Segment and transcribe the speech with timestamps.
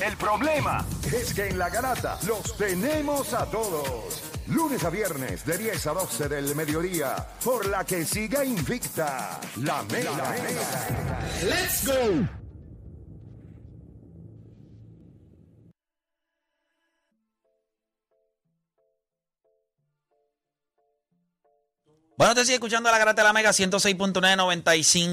[0.00, 4.22] El problema es que en la garata los tenemos a todos.
[4.46, 9.82] Lunes a viernes de 10 a 12 del mediodía, por la que siga invicta la
[9.84, 10.34] mega.
[11.42, 12.28] ¡Let's go!
[22.16, 24.12] Bueno, te sigue escuchando la Garata de la Mega 106.9,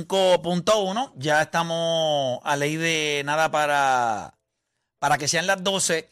[0.09, 1.13] 95.1.
[1.15, 4.36] Ya estamos a ley de nada para,
[4.99, 6.09] para que sean las 12.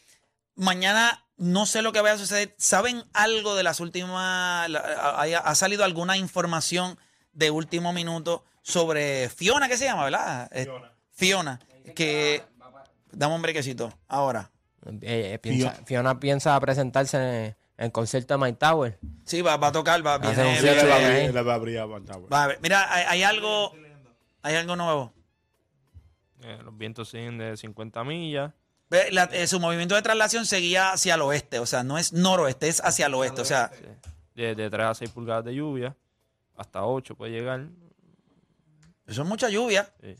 [0.54, 2.54] Mañana no sé lo que vaya a suceder.
[2.56, 4.68] ¿Saben algo de las últimas?
[4.74, 6.98] ¿Ha, salido alguna información
[7.32, 10.48] de último minuto sobre Fiona, ¿qué se llama, verdad?
[10.52, 10.68] Eh,
[11.12, 11.60] Fiona.
[11.94, 12.42] que.
[13.12, 13.92] Dame un brequecito.
[14.08, 14.50] Ahora.
[14.84, 18.98] Eh, eh, piensa- Fiona piensa presentarse en, el concierto de Mike Tower.
[19.24, 22.32] Sí, va, va a tocar, va, a abrir- él va a abrir a Van Tower.
[22.32, 22.58] va a ver.
[22.62, 23.72] Mira, hay, hay algo.
[24.42, 25.12] Hay algo nuevo.
[26.42, 28.52] Eh, los vientos siguen de 50 millas.
[28.88, 32.12] Ve, la- eh, su movimiento de traslación seguía hacia el oeste, o sea, no es
[32.12, 33.70] noroeste, es hacia el oeste, o sea,
[34.34, 35.96] De, de 3 a 6 pulgadas de lluvia.
[36.56, 37.66] Hasta 8 puede llegar.
[39.06, 39.92] eso es mucha lluvia.
[40.02, 40.16] Eh,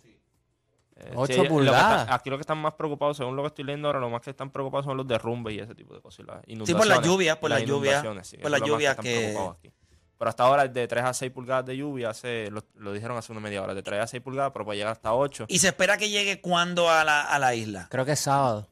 [1.14, 2.03] Ocho lo que pulgadas.
[2.03, 4.22] está- aquí lo que están más preocupados, según lo que estoy leyendo ahora, lo más
[4.22, 6.20] que están preocupados son los derrumbes y ese tipo de cosas.
[6.20, 6.89] y las Sí, por inundaciones.
[6.89, 9.72] las lluvias, por Las lluvias, inundaciones, sí, por las lluvias están que- preocupados aquí.
[10.19, 13.33] Pero hasta ahora, de 3 a 6 pulgadas de lluvia, hace, lo, lo dijeron hace
[13.33, 15.45] una media hora, de 3 a 6 pulgadas, pero puede llegar hasta 8.
[15.48, 17.86] Y se espera que llegue cuando a la, a la isla.
[17.91, 18.69] Creo que es sábado.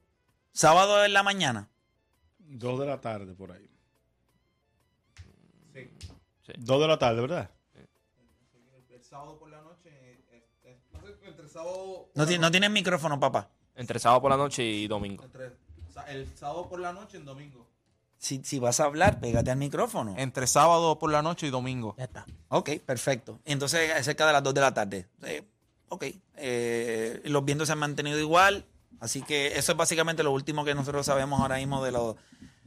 [0.53, 1.69] Sábado en la mañana.
[2.39, 3.69] Dos de la tarde por ahí.
[5.75, 6.53] Sí.
[6.59, 7.51] Dos de la tarde, ¿verdad?
[8.91, 9.91] el sábado por la noche.
[9.91, 12.09] eh, eh, no sé, entre sábado.
[12.15, 13.49] No, ti- no tienes micrófono, papá.
[13.75, 15.25] Entre sábado por la noche y domingo.
[15.25, 15.53] Entre,
[16.09, 17.69] el sábado por la noche en domingo.
[18.25, 20.15] Si, si vas a hablar, pégate al micrófono.
[20.17, 21.95] Entre sábado por la noche y domingo.
[21.99, 22.25] Ya está.
[22.49, 23.39] Ok, perfecto.
[23.45, 25.07] Entonces, es cerca de las 2 de la tarde.
[25.25, 25.43] Eh,
[25.91, 26.05] ok.
[26.37, 28.65] Eh, los vientos se han mantenido igual.
[28.99, 32.17] Así que eso es básicamente lo último que nosotros sabemos ahora mismo de, lo,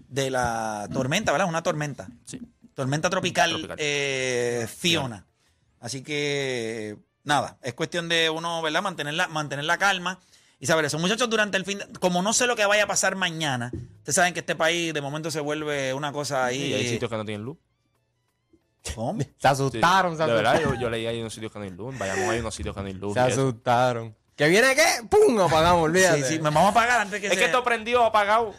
[0.10, 1.48] de la tormenta, ¿verdad?
[1.50, 2.08] Una tormenta.
[2.26, 2.40] Sí.
[2.76, 3.78] Tormenta tropical, Tropical.
[3.80, 5.26] eh, Fiona.
[5.80, 8.84] Así que, nada, es cuestión de uno, ¿verdad?
[8.84, 10.20] Mantener la, mantener la calma.
[10.60, 12.88] Y saber eso, muchachos, durante el fin, de- como no sé lo que vaya a
[12.88, 16.62] pasar mañana, ustedes saben que este país de momento se vuelve una cosa ahí.
[16.64, 17.58] Y hay sitios que no tienen luz.
[18.96, 19.20] ¿Cómo?
[19.22, 19.34] Se Sí.
[19.48, 20.36] asustaron, se De asustaron.
[20.36, 21.98] verdad, yo, yo leí ahí unos sitios que no hay luz.
[21.98, 23.14] Vayamos hay unos sitios que no hay luz.
[23.14, 24.16] Se asustaron.
[24.36, 24.86] ¿Que viene qué?
[25.10, 25.40] ¡Pum!
[25.42, 26.24] Apagamos, olvídate.
[26.24, 28.54] Sí, sí, me vamos a pagar antes que Es se- que esto prendió apagado.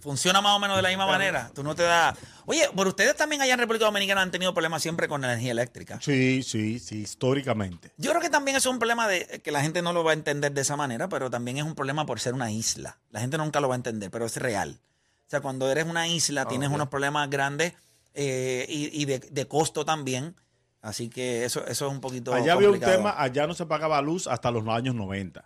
[0.00, 1.50] Funciona más o menos de la misma manera.
[1.54, 2.18] Tú no te das.
[2.44, 5.52] Oye, pero ustedes también allá en República Dominicana han tenido problemas siempre con la energía
[5.52, 6.00] eléctrica.
[6.00, 7.92] Sí, sí, sí, históricamente.
[7.96, 10.14] Yo creo que también es un problema de que la gente no lo va a
[10.14, 12.98] entender de esa manera, pero también es un problema por ser una isla.
[13.10, 14.80] La gente nunca lo va a entender, pero es real.
[15.26, 16.74] O sea, cuando eres una isla tienes ok.
[16.74, 17.74] unos problemas grandes
[18.14, 20.34] eh, y, y de, de costo también.
[20.82, 22.32] Así que eso, eso es un poquito.
[22.32, 25.44] Allá había un tema, allá no se pagaba luz hasta los años 90.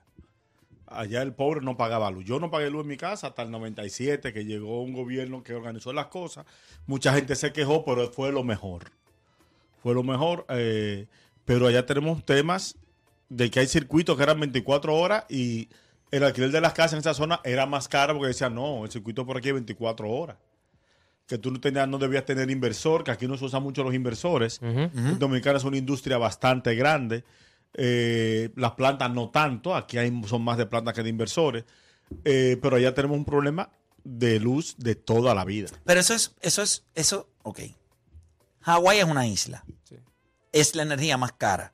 [0.90, 2.24] Allá el pobre no pagaba luz.
[2.24, 5.54] Yo no pagué luz en mi casa hasta el 97, que llegó un gobierno que
[5.54, 6.44] organizó las cosas.
[6.86, 8.90] Mucha gente se quejó, pero fue lo mejor.
[9.82, 10.44] Fue lo mejor.
[10.48, 11.06] eh,
[11.44, 12.76] pero allá tenemos temas
[13.28, 15.68] de que hay circuitos que eran 24 horas y
[16.10, 18.90] el alquiler de las casas en esa zona era más caro porque decían, no, el
[18.90, 20.36] circuito por aquí es 24 horas.
[21.26, 23.94] Que tú no, tenías, no debías tener inversor, que aquí no se usan mucho los
[23.94, 24.60] inversores.
[24.60, 25.16] Ujú.
[25.18, 27.22] Dominicana es una industria bastante grande.
[27.74, 31.64] Eh, las plantas no tanto, aquí hay, son más de plantas que de inversores.
[32.24, 33.70] Eh, pero allá tenemos un problema
[34.02, 35.68] de luz de toda la vida.
[35.84, 37.60] Pero eso es, eso es, eso, ok.
[38.62, 39.64] Hawái es una isla.
[39.84, 39.96] Sí.
[40.52, 41.72] Es la energía más cara.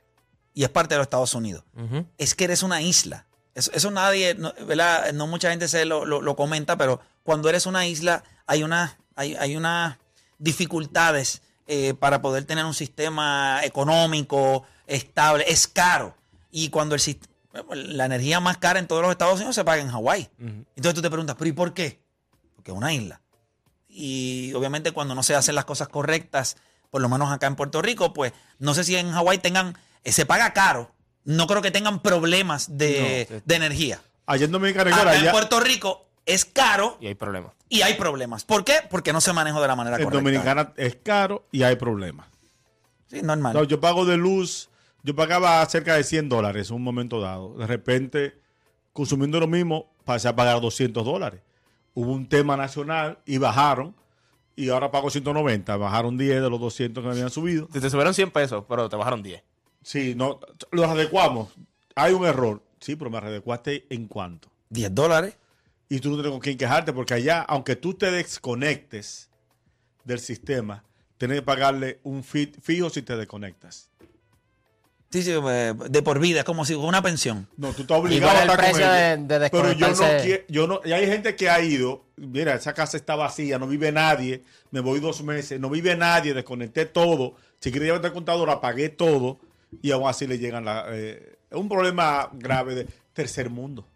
[0.54, 1.64] Y es parte de los Estados Unidos.
[2.18, 3.26] Es que eres una isla.
[3.54, 5.12] Eso, eso nadie, no, ¿verdad?
[5.12, 8.98] No mucha gente se lo, lo- lo comenta, pero cuando eres una isla hay una,
[9.16, 9.96] hay, hay unas
[10.38, 15.44] dificultades eh, para poder tener un sistema económico estable.
[15.48, 16.16] Es caro.
[16.50, 17.26] Y cuando el sist-
[17.72, 20.28] la energía más cara en todos los Estados Unidos se paga en Hawái.
[20.38, 22.00] Entonces tú te preguntas, ¿pero y por qué?
[22.54, 23.20] Porque es una isla.
[23.88, 26.56] Y obviamente cuando no se hacen las cosas correctas,
[26.90, 30.12] por lo menos acá en Puerto Rico, pues no sé si en Hawái tengan, eh,
[30.12, 30.92] se paga caro.
[31.24, 33.42] No creo que tengan problemas de, No, sí.
[33.44, 34.00] de energía.
[34.26, 37.52] Allá en Dominicana, Acá en allá, Puerto Rico es caro Y hay problemas.
[37.68, 38.44] y hay problemas.
[38.44, 38.80] ¿Por qué?
[38.90, 40.22] Porque no se manejó de la manera en correcta.
[40.22, 42.26] Dominicana es caro y hay problemas.
[43.08, 43.54] Sí, normal.
[43.54, 44.68] No, yo pago de luz,
[45.02, 47.54] yo pagaba cerca de 100 dólares en un momento dado.
[47.56, 48.40] De repente,
[48.92, 51.42] consumiendo lo mismo, pasé a pagar 200 dólares.
[51.94, 53.94] Hubo un tema nacional y bajaron.
[54.56, 55.76] Y ahora pago 190.
[55.76, 57.68] Bajaron 10 de los 200 que me habían subido.
[57.72, 59.42] Si te subieron 100 pesos, pero te bajaron 10.
[59.82, 60.40] Sí, no,
[60.72, 61.54] los adecuamos.
[61.94, 62.62] Hay un error.
[62.80, 64.48] Sí, pero me adecuaste en cuánto.
[64.70, 65.36] 10 dólares.
[65.88, 69.30] Y tú no tienes con quién quejarte porque allá, aunque tú te desconectes
[70.04, 70.82] del sistema,
[71.18, 73.88] tienes que pagarle un fi- fijo si te desconectas.
[75.10, 77.48] Sí, sí, eh, de por vida, es como si una pensión.
[77.56, 79.28] No, tú estás obligado Igual a el estar con ellos.
[79.28, 82.54] de- de Pero yo no quiero, yo no, y hay gente que ha ido, mira,
[82.54, 84.42] esa casa está vacía, no vive nadie,
[84.72, 88.88] me voy dos meses, no vive nadie, desconecté todo, si quería llevar el contador, apagué
[88.88, 89.38] todo,
[89.80, 90.86] y aún así le llegan la...
[90.90, 93.86] eh, es un problema grave de tercer mundo.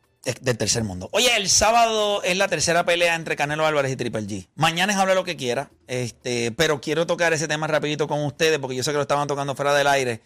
[0.43, 1.09] Del tercer mundo.
[1.13, 4.49] Oye, el sábado es la tercera pelea entre Canelo Álvarez y Triple G.
[4.55, 8.59] Mañana es habla lo que quiera, este, pero quiero tocar ese tema rapidito con ustedes
[8.59, 10.21] porque yo sé que lo estaban tocando fuera del aire.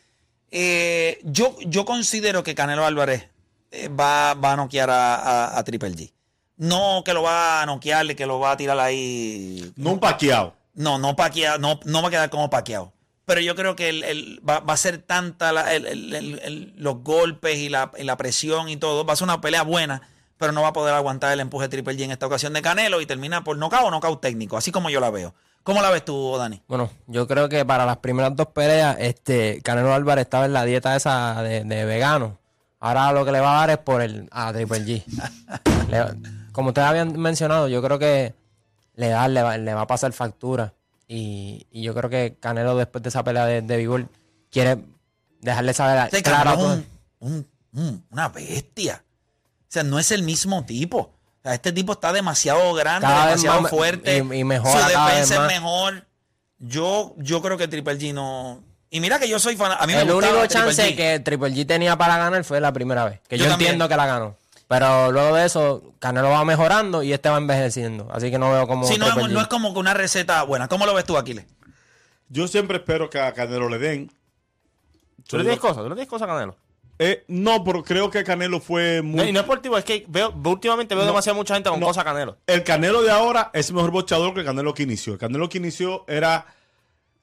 [0.56, 3.28] Eh, yo, yo considero que Canelo Álvarez
[3.72, 6.12] eh, va, va a noquear a, a- a Triple G.
[6.56, 9.72] No que lo va a noquear, que lo va a tirar ahí.
[9.74, 10.54] No un paqueado.
[10.74, 12.92] No, no paqueado, no, no va a quedar como paqueado.
[13.26, 17.58] Pero yo creo que el- el- va, va a ser tanta la- el- los golpes
[17.58, 19.04] y la, y la presión y todo.
[19.04, 20.02] Va a ser una pelea buena,
[20.38, 22.62] pero no va a poder aguantar el empuje de Triple G en esta ocasión de
[22.62, 25.34] Canelo y termina por nocaut o nocaut técnico, así como yo la veo.
[25.64, 26.62] ¿Cómo la ves tú, Dani?
[26.68, 30.64] Bueno, yo creo que para las primeras dos peleas, este, Canelo Álvarez estaba en la
[30.64, 32.38] dieta esa de, de vegano.
[32.80, 35.04] Ahora lo que le va a dar es por el a Triple G.
[35.88, 38.34] Le- como ustedes habían mencionado, yo creo que
[38.94, 40.74] le, da, le, va, le va a pasar factura.
[41.08, 44.06] Y, y yo creo que Canelo, después de esa pelea de, de Vigor,
[44.50, 44.78] quiere
[45.40, 46.78] dejarle saber a Este claro
[47.20, 47.56] un-
[48.10, 49.02] una bestia.
[49.62, 51.13] O sea, no es el mismo tipo.
[51.44, 54.16] Sea, este tipo está demasiado grande, Cada demasiado más me- fuerte.
[54.16, 56.06] y- y mejora Su defensa es mejor.
[56.58, 58.62] Yo, yo creo que Triple G no.
[58.90, 59.72] Y mira que yo soy fan.
[59.78, 60.96] A mí me El gustaba único chance G.
[60.96, 63.20] que Triple G tenía para ganar fue la primera vez.
[63.28, 64.36] Que Yo entiendo que la ganó.
[64.66, 68.08] Pero luego de eso, Canelo va mejorando y este va envejeciendo.
[68.10, 68.86] Así que no veo como.
[68.86, 69.28] Sí, no, es, G.
[69.28, 70.68] no es como que una receta buena.
[70.68, 71.44] ¿Cómo lo ves tú, Aquiles?
[72.30, 74.10] Yo siempre espero que a Canelo le den.
[75.28, 75.76] ¿Tú le tienes cosas?
[75.82, 76.56] ¿Tú le tienes cosas a Canelo?
[76.98, 79.16] Eh, no, pero creo que Canelo fue muy...
[79.16, 81.10] No, y no es por ti, es que veo, últimamente veo No.
[81.10, 81.86] demasiada mucha gente con No.
[81.86, 82.38] cosas Canelo.
[82.46, 85.14] El Canelo de ahora es mejor boxeador que el Canelo que inició.
[85.14, 86.46] El Canelo que inició era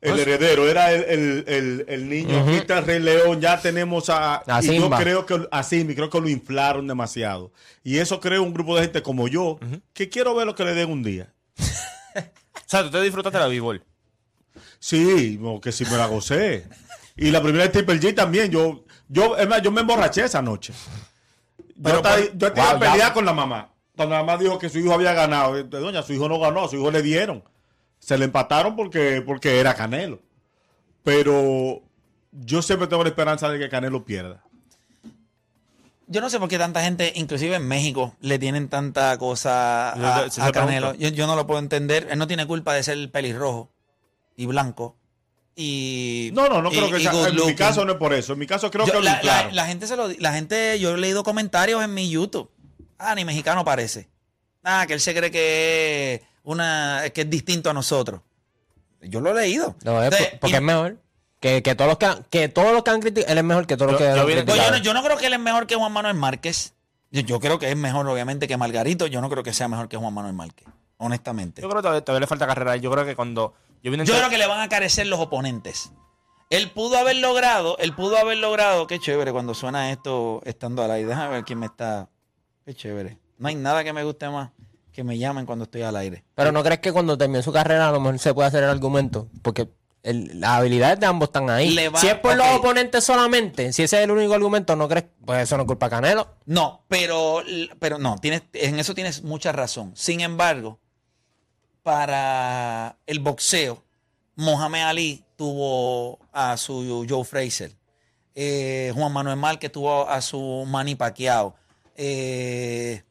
[0.01, 2.41] el Pues- heredero, era el, el- el- el niño.
[2.41, 4.43] Aquí está el Rey León, ya tenemos a...
[4.45, 7.53] A y yo creo que a Simba, y creo que lo inflaron demasiado.
[7.83, 9.57] Y eso crea un grupo de gente como yo,
[9.93, 11.33] que quiero ver lo que le den un día.
[12.15, 13.83] O sea, tú te disfrutaste la b-ball.
[14.79, 16.65] Sí, que sí me la gocé.
[17.17, 18.49] Y la primera de Triple G también.
[18.49, 20.73] Yo, yo, es más, yo me emborraché esa noche.
[21.57, 22.91] Yo Pero estaba, por- yo estaba Wow, ya.
[22.91, 23.69] peleada con la mamá.
[23.95, 25.57] Cuando la mamá dijo que su hijo había ganado.
[25.57, 27.43] Eh, Doña, su hijo no ganó, a su hijo le dieron.
[27.99, 30.19] Se le empataron porque, porque era Canelo.
[31.03, 31.81] Pero
[32.31, 34.43] yo siempre tengo la esperanza de que Canelo pierda.
[36.07, 39.91] Yo no sé por qué tanta gente, inclusive en México, le tienen tanta cosa
[40.23, 40.93] a, sí Canelo.
[40.95, 42.07] Yo, yo no lo puedo entender.
[42.11, 43.69] Él no tiene culpa de ser pelirrojo
[44.35, 44.97] y blanco.
[45.55, 47.27] Y, No, no, no y- creo que sea.
[47.27, 48.33] En mi caso no es por eso.
[48.33, 49.55] En mi caso creo Yo- que lo la, la- inflaron.
[49.55, 52.49] la gente se lo, la gente, yo he leído comentarios en mi YouTube.
[52.97, 54.07] Ah, ni mexicano parece.
[54.63, 58.21] Ah, que él se cree que es una, que es distinto a nosotros.
[59.01, 59.75] Yo lo he leído.
[59.83, 60.97] No, Entonces, porque y- es mejor.
[61.39, 63.65] Que, que todos los que, han- que todos los que han criticado, él es mejor
[63.65, 64.71] que todos los que yo han Pues yo, criticado.
[64.71, 66.73] no, yo no creo que él es mejor que Juan Manuel Márquez.
[67.09, 69.07] Yo, yo creo que es mejor, obviamente, que Margarito.
[69.07, 70.67] Yo no creo que sea mejor que Juan Manuel Márquez.
[71.01, 71.61] Honestamente.
[71.61, 72.75] Yo creo que todavía, todavía le falta carrera.
[72.77, 73.53] Yo creo que cuando.
[73.83, 75.91] Yo Yo creo que le van a carecer los oponentes.
[76.51, 80.91] Él pudo haber logrado, él pudo haber logrado, qué chévere cuando suena esto estando al
[80.91, 81.07] aire.
[81.07, 82.09] Déjame ver quién me está.
[82.65, 83.17] Qué chévere.
[83.39, 84.51] No hay nada que me guste más
[84.93, 86.25] que me llamen cuando estoy al aire.
[86.35, 88.69] Pero no crees que cuando termine su carrera a lo mejor se puede hacer el
[88.69, 89.29] argumento.
[89.41, 89.69] Porque
[90.03, 91.73] el- las habilidades de ambos están ahí.
[91.87, 95.05] Va- si es por los oponentes solamente, si ese es el único argumento, ¿no crees?
[95.25, 96.35] Pues eso no es culpa de Canelo.
[96.45, 97.41] No, pero,
[97.79, 99.93] pero no, tienes, en eso tienes mucha razón.
[99.95, 100.79] Sin embargo,
[101.83, 103.83] para el boxeo,
[104.35, 107.71] Mohamed Ali tuvo a su Joe Fraser.
[108.35, 111.55] Eh, Juan Manuel Márquez tuvo a su Manny Pacquiao.
[111.95, 113.03] Eh,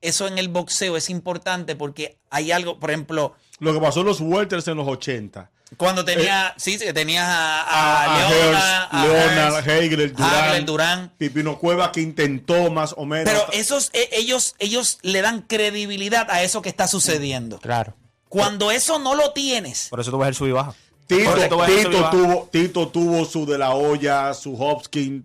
[0.00, 4.06] eso en el boxeo es importante porque hay algo, por ejemplo, Lo que pasó en
[4.06, 5.50] los Welters en los 80.
[5.76, 10.64] cuando tenía, sí, sí, que tenías a, a, a, Leona, a Leonard, Hagler, Durán, Hagler,
[10.64, 11.12] Durán.
[11.18, 13.30] Pipino Cueva que intentó más o menos.
[13.30, 17.58] Pero esos, ellos, ellos le dan credibilidad a eso que está sucediendo.
[17.58, 17.94] Claro.
[18.30, 20.72] Cuando eso no lo tienes, Por eso tú ves el sub y baja.
[21.06, 22.10] Tito, Por eso tú ves el sub y Tito baja.
[22.12, 25.24] tuvo, Tito tuvo su de la olla, su Hopkins,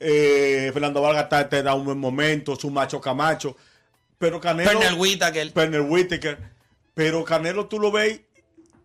[0.00, 3.56] eh, Fernando Vargas te, te da un buen momento, su Macho Camacho.
[4.18, 4.70] Pero Canelo.
[4.70, 5.52] Pernell Whitaker.
[5.52, 6.38] Pernell Whitaker.
[6.94, 8.20] Pero Canelo tú lo ves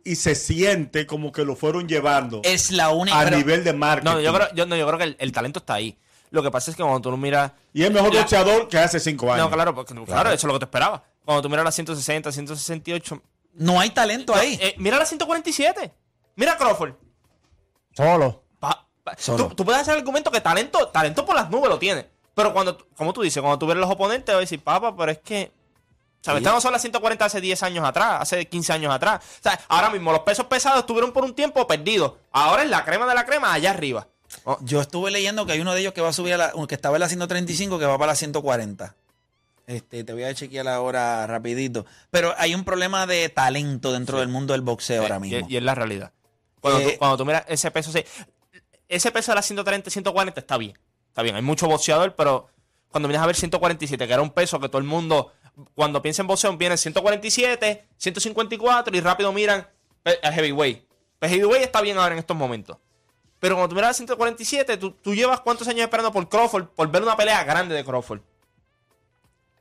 [0.04, 3.20] y se siente como que lo fueron llevando es la única.
[3.20, 4.12] a pero- nivel de marketing.
[4.12, 5.96] No, yo creo, yo, no, yo creo que el, el talento está ahí.
[6.32, 7.52] Lo que pasa es que cuando tú lo miras.
[7.74, 9.46] Y es mejor boxeador que hace cinco años.
[9.50, 11.04] No, claro, porque, claro, eso es lo que te esperaba.
[11.26, 13.22] Cuando tú miras las 160, 168.
[13.54, 14.58] No hay talento ahí.
[14.62, 15.94] Eh, mira las 147.
[16.36, 16.94] Mira Crawford.
[17.96, 18.44] Solo.
[18.60, 19.50] Pa- pa- Solo.
[19.50, 22.10] Tú, tú puedes hacer el argumento que talento, talento por las nubes lo tiene.
[22.34, 24.96] Pero cuando, tú- como tú dices, cuando tú ves los oponentes, vas a decir, papá,
[24.96, 25.52] pero es que.
[26.22, 26.42] ¿Sabes?
[26.42, 29.22] Estas no son las 140 hace 10 años atrás, hace 15 años atrás.
[29.40, 32.14] O sea, ahora mismo los pesos pesados estuvieron por un tiempo perdidos.
[32.32, 34.08] Ahora es la crema de la crema allá arriba.
[34.62, 36.76] Yo estuve leyendo que hay uno de ellos que va a subir a la, que
[36.76, 38.96] estaba en la 135 que va para la 140.
[39.68, 41.86] Este, te voy a chequear ahora rapidito.
[42.10, 45.48] Pero hay un problema de talento dentro del mundo del boxeo ahora mismo.
[45.50, 46.12] Y, es la realidad.
[46.60, 48.04] Cuando, Eh, tú, cuando tú miras ese peso, sí,
[48.88, 50.78] ese peso de las 130, 140 está bien.
[51.08, 52.48] Está bien, hay mucho boxeador, pero
[52.90, 55.32] cuando vienes a ver 147, que era un peso que todo el mundo,
[55.76, 59.68] cuando piensa en boxeo, viene 147, 154 y rápido miran
[60.06, 60.84] eh, al heavyweight.
[61.22, 62.78] El heavyweight está bien ahora en estos momentos.
[63.40, 66.90] Pero cuando tú miras a 147, tú, tú llevas cuántos años esperando por Crawford, por
[66.92, 68.22] ver una pelea grande de Crawford.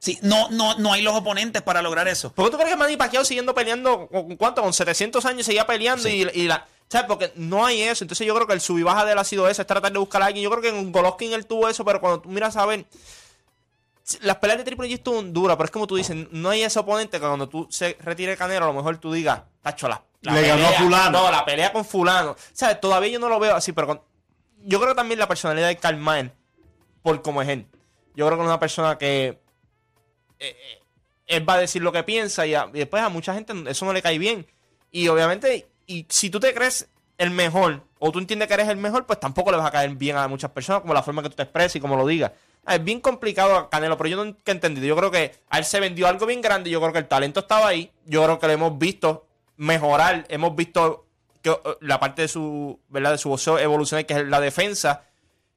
[0.00, 2.32] Sí, no, no, no hay los oponentes para lograr eso.
[2.32, 4.62] ¿Por qué tú crees que Manny Pacquiao siguiendo peleando, con cuánto?
[4.62, 6.66] Con 700 años seguía peleando y, y la...
[6.88, 7.06] ¿Sabes?
[7.06, 8.02] Porque no hay eso.
[8.02, 9.92] Entonces yo creo que el sub y baja de él ha sido eso, es tratar
[9.92, 10.42] de buscar a alguien.
[10.42, 12.86] Yo creo que en Golovkin él tuvo eso, pero cuando tú miras a ver...
[14.22, 16.78] Las peleas de Triple G estuvieron duras, pero es como tú dices, no hay ese
[16.80, 20.32] oponente que cuando tú se retire Canelo, a lo mejor tú digas, tacho, la, la
[20.32, 21.10] Le ganó a fulano.
[21.22, 22.34] No, la pelea con fulano.
[22.52, 22.80] ¿Sabes?
[22.80, 24.00] Todavía yo no lo veo así, pero con-
[24.64, 26.32] yo creo que también la personalidad de Mayer,
[27.02, 27.66] por como es él.
[28.16, 29.38] Yo creo que es una persona que
[30.40, 30.78] eh, eh,
[31.26, 33.92] él va a decir lo que piensa y, a- después a mucha gente eso no
[33.92, 34.46] le cae bien.
[34.90, 38.76] Y obviamente, y si tú te crees el mejor o tú entiendes que eres el
[38.78, 41.28] mejor, pues tampoco le vas a caer bien a muchas personas, como la forma que
[41.30, 42.32] tú te expresas y como lo digas.
[42.66, 44.86] Es bien complicado Canelo, pero yo no he entendido.
[44.86, 46.70] Yo creo que a él se vendió algo bien grande.
[46.70, 47.90] Yo creo que el talento estaba ahí.
[48.06, 50.26] Yo creo que lo hemos visto mejorar.
[50.28, 51.06] Hemos visto
[51.42, 53.12] que eh, la parte de su, ¿verdad?
[53.12, 55.04] De su boxeo evolucionar, que es la defensa.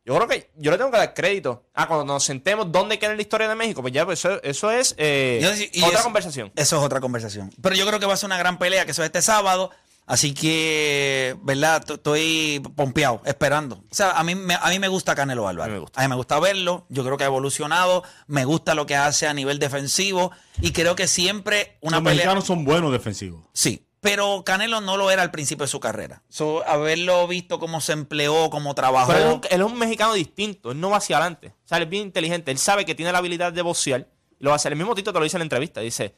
[0.05, 1.63] Yo creo que yo le tengo que dar crédito.
[1.73, 3.81] Ah, cuando nos sentemos, ¿dónde queda la historia de México?
[3.81, 5.39] Pues ya, pues eso, eso es eh,
[5.71, 6.51] y otra eso- conversación.
[6.55, 7.51] Eso es otra conversación.
[7.61, 9.71] Pero yo creo que va a ser una gran pelea, que eso es este sábado.
[10.05, 11.81] Así que, ¿verdad?
[11.85, 13.75] T- Estoy pompeado, esperando.
[13.89, 15.67] O sea, a mí, me, a mí me gusta Canelo Álvarez.
[15.67, 15.99] A mí me gusta.
[16.01, 16.85] A mí me gusta verlo.
[16.89, 18.03] Yo creo que ha evolucionado.
[18.27, 20.31] Me gusta lo que hace a nivel defensivo.
[20.59, 22.15] Y creo que siempre una Los pelea.
[22.25, 23.45] mexicanos son buenos defensivos.
[23.53, 26.23] Sí, pero Canelo no lo era al principio de su carrera.
[26.27, 29.13] So, haberlo visto cómo se empleó, cómo trabajó.
[29.13, 30.71] Pero él es, un, él es un mexicano distinto.
[30.71, 31.53] Él no va hacia adelante.
[31.63, 32.51] O sea, él es bien inteligente.
[32.51, 34.09] Él sabe que tiene la habilidad de boxear.
[34.39, 34.73] Lo va a hacer.
[34.73, 35.79] El mismo Tito te lo dice en la entrevista.
[35.79, 36.15] Dice,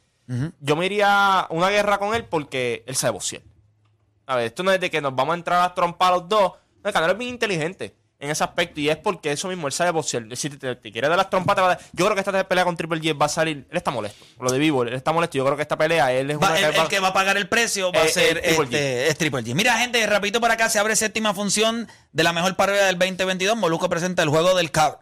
[0.59, 3.43] yo me iría a una guerra con él porque él sabe boxear.
[4.25, 6.53] A ver, esto no es de que nos vamos a entrar a trompar los dos.
[6.83, 8.79] No, el Canelo es bien inteligente en ese aspecto.
[8.79, 10.25] Y es porque eso mismo, él sabe boxear.
[10.35, 12.21] Si te, te, te quiere dar las trompas, te va a dar- Yo creo que
[12.21, 13.65] esta pelea con Triple G va a salir.
[13.69, 14.25] Él está molesto.
[14.39, 15.37] Lo de vivo, él está molesto.
[15.37, 17.07] Yo creo que esta pelea, él es Va- una el, que va- el que va
[17.09, 18.73] a pagar el precio va Eh, a ser eh, Triple G.
[18.73, 19.53] este, es Triple G.
[19.55, 23.55] Mira, gente, rapidito por acá se abre séptima función de la mejor parodia del 2022.
[23.57, 24.99] Molusco presenta el juego del cab.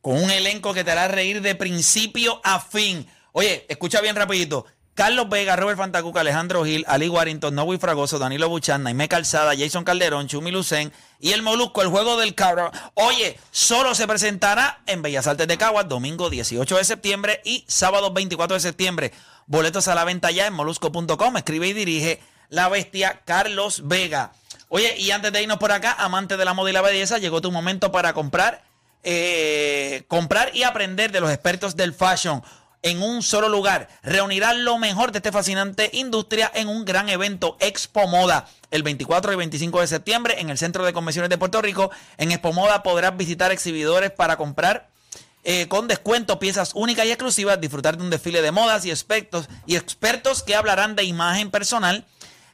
[0.00, 3.06] Con un elenco que te hará reír de principio a fin.
[3.32, 4.66] Oye, escucha bien rapidito.
[4.94, 9.82] Carlos Vega, Robert Fantacuca, Alejandro Gil, Ali Warrington, Nowy Fragoso, Danilo Buchan, Naime Calzada, Jason
[9.82, 12.70] Calderón, Chumi Lucen y el Molusco, el juego del cabro.
[12.94, 18.12] Oye, solo se presentará en Bellas Artes de Caguas, domingo 18 de septiembre y sábado
[18.12, 19.12] 24 de septiembre.
[19.46, 21.36] Boletos a la venta ya en molusco.com.
[21.36, 24.32] Escribe y dirige la bestia Carlos Vega.
[24.68, 27.40] Oye, y antes de irnos por acá, amante de la moda y la belleza, llegó
[27.40, 28.62] tu momento para comprar,
[29.02, 32.44] eh, comprar y aprender de los expertos del fashion
[32.84, 33.88] en un solo lugar.
[34.02, 39.32] Reunirán lo mejor de esta fascinante industria en un gran evento Expo Moda el 24
[39.32, 41.90] y 25 de septiembre en el Centro de Convenciones de Puerto Rico.
[42.18, 44.90] En Expo Moda podrás visitar exhibidores para comprar
[45.44, 49.48] eh, con descuento, piezas únicas y exclusivas, disfrutar de un desfile de modas y expertos,
[49.66, 52.04] y expertos que hablarán de imagen personal,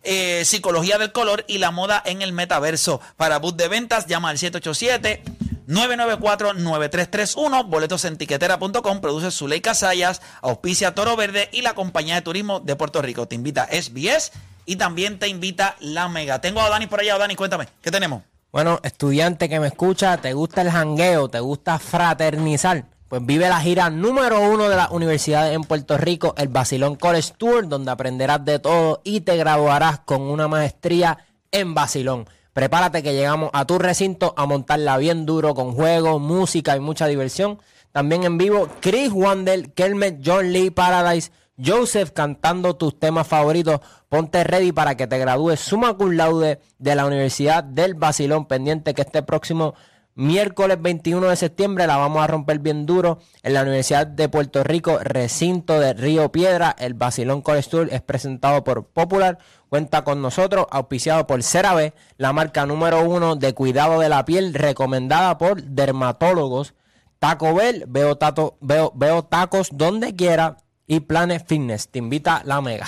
[0.03, 3.01] eh, psicología del color y la moda en el metaverso.
[3.17, 5.40] Para bus de ventas, llama al 787
[5.71, 12.59] 994-9331, boletos en tiquetera.com, produce Zuleika Sayas, auspicia Toro Verde y la Compañía de Turismo
[12.59, 13.29] de Puerto Rico.
[13.29, 14.33] Te invita SBS
[14.67, 16.41] y también te invita La Mega.
[16.41, 18.23] Tengo a Dani por allá, Dani, cuéntame, ¿qué tenemos?
[18.51, 21.29] Bueno, estudiante que me escucha, ¿te gusta el jangueo?
[21.29, 22.85] ¿Te gusta fraternizar?
[23.09, 27.33] Pues vive la gira número uno de las universidades en Puerto Rico, el Basilón College
[27.39, 31.19] Tour, donde aprenderás de todo y te graduarás con una maestría
[31.53, 32.29] en Basilón.
[32.53, 37.07] Prepárate que llegamos a tu recinto a montarla bien duro con juegos, música y mucha
[37.07, 37.59] diversión.
[37.93, 41.31] También en vivo, Chris Wandel, Kelmet, John Lee, Paradise,
[41.63, 43.81] Joseph cantando tus temas favoritos.
[44.09, 48.47] Ponte ready para que te gradúes summa cum laude de la Universidad del Basilón.
[48.47, 49.75] Pendiente que este próximo
[50.15, 54.65] miércoles 21 de septiembre la vamos a romper bien duro en la Universidad de Puerto
[54.65, 56.75] Rico, recinto de Río Piedra.
[56.79, 59.39] El Basilón College Tour es presentado por Popular.
[59.69, 64.55] Cuenta con nosotros, auspiciado por CeraVe, la marca número uno de cuidado de la piel,
[64.55, 66.75] recomendada por dermatólogos.
[67.19, 70.57] Taco Bell, veo, tato, veo, veo tacos donde quiera.
[70.87, 72.87] Y Planet Fitness, te invita la mega.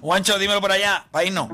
[0.00, 1.48] Juancho, dímelo por allá, para irnos.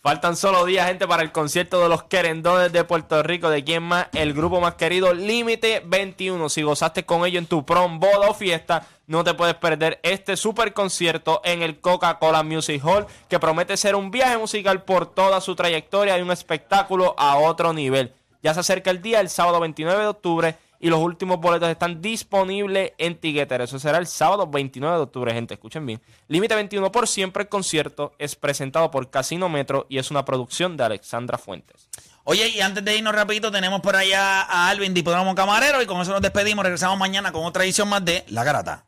[0.00, 3.50] Faltan solo días, gente, para el concierto de los querendones de Puerto Rico.
[3.50, 4.06] ¿De quién más?
[4.14, 6.48] El grupo más querido, Límite 21.
[6.48, 10.36] Si gozaste con ello en tu prom, boda o fiesta, no te puedes perder este
[10.36, 15.40] super concierto en el Coca-Cola Music Hall, que promete ser un viaje musical por toda
[15.40, 18.12] su trayectoria y un espectáculo a otro nivel.
[18.40, 22.00] Ya se acerca el día, el sábado 29 de octubre, y los últimos boletos están
[22.00, 23.64] disponibles en Tiquetera.
[23.64, 25.54] Eso será el sábado 29 de octubre, gente.
[25.54, 26.00] Escuchen bien.
[26.28, 27.44] Límite 21 por siempre.
[27.44, 31.88] El concierto es presentado por Casino Metro y es una producción de Alexandra Fuentes.
[32.24, 36.00] Oye, y antes de irnos rapidito, tenemos por allá a Alvin, Dipodromo Camarero, y con
[36.00, 36.62] eso nos despedimos.
[36.62, 38.84] Regresamos mañana con otra edición más de La Garata.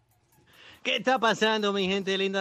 [0.82, 2.38] ¿Qué está pasando, mi gente linda?